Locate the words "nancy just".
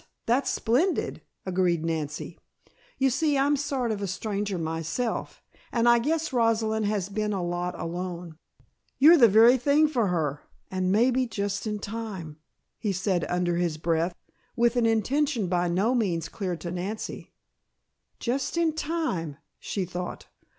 16.71-18.57